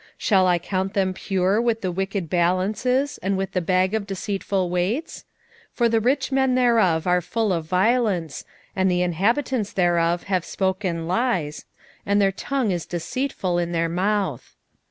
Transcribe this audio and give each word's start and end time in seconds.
6:11 0.01 0.07
Shall 0.17 0.47
I 0.47 0.57
count 0.57 0.93
them 0.95 1.13
pure 1.13 1.61
with 1.61 1.81
the 1.81 1.91
wicked 1.91 2.27
balances, 2.27 3.19
and 3.19 3.37
with 3.37 3.51
the 3.51 3.61
bag 3.61 3.93
of 3.93 4.07
deceitful 4.07 4.67
weights? 4.71 5.19
6:12 5.73 5.75
For 5.75 5.89
the 5.89 5.99
rich 5.99 6.31
men 6.31 6.55
thereof 6.55 7.05
are 7.05 7.21
full 7.21 7.53
of 7.53 7.65
violence, 7.67 8.43
and 8.75 8.89
the 8.89 9.03
inhabitants 9.03 9.71
thereof 9.71 10.23
have 10.23 10.43
spoken 10.43 11.07
lies, 11.07 11.65
and 12.03 12.19
their 12.19 12.31
tongue 12.31 12.71
is 12.71 12.87
deceitful 12.87 13.59
in 13.59 13.73
their 13.73 13.89
mouth. 13.89 14.55